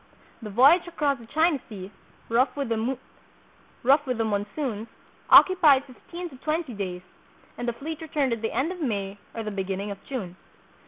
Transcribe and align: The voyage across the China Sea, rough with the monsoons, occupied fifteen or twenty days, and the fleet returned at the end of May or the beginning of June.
The 0.41 0.49
voyage 0.49 0.87
across 0.87 1.19
the 1.19 1.27
China 1.27 1.59
Sea, 1.69 1.91
rough 2.27 2.55
with 2.55 2.69
the 2.69 4.23
monsoons, 4.25 4.87
occupied 5.29 5.85
fifteen 5.85 6.25
or 6.31 6.37
twenty 6.37 6.73
days, 6.73 7.03
and 7.55 7.67
the 7.67 7.73
fleet 7.73 8.01
returned 8.01 8.33
at 8.33 8.41
the 8.41 8.51
end 8.51 8.71
of 8.71 8.81
May 8.81 9.19
or 9.35 9.43
the 9.43 9.51
beginning 9.51 9.91
of 9.91 10.03
June. 10.07 10.37